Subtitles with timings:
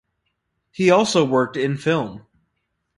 [0.71, 2.25] He also worked in film.